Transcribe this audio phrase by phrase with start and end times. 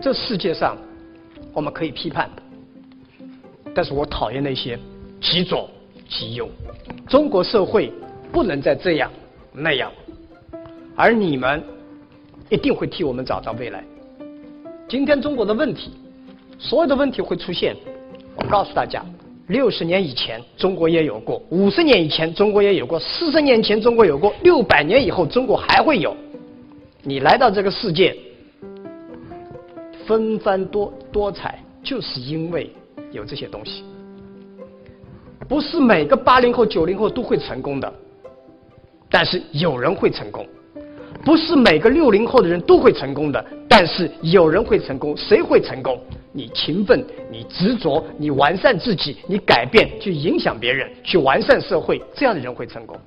[0.00, 0.76] 这世界上，
[1.52, 2.28] 我们可以批判，
[3.72, 4.78] 但是我讨厌那些
[5.20, 5.70] 极左
[6.08, 6.48] 极右。
[7.08, 7.92] 中国社会
[8.32, 9.10] 不能再这样
[9.52, 9.92] 那样，
[10.96, 11.62] 而你们
[12.48, 13.84] 一定会替我们找到未来。
[14.88, 15.92] 今天中国的问题，
[16.58, 17.76] 所有的问题会出现。
[18.34, 19.04] 我告诉大家，
[19.48, 26.16] 六十年以前中国也有过，五十年以前中国也有过，四十年前中国有过，六百年以后中国还会有。
[27.02, 28.16] 你来到这个世界。
[30.04, 32.68] 纷繁多多彩，就是因为
[33.12, 33.84] 有这些东西。
[35.48, 37.94] 不是每个八零后、九零后都会成功的，
[39.08, 40.44] 但是有人会成功；
[41.24, 45.16] 不是每个六零后的人都会成功的，但是有人会成功。
[45.16, 45.96] 谁会成功？
[46.32, 52.98] 你勤奋，你执着，你完善自己，你改变，去影响别人，去完善社会，这样的人会成功。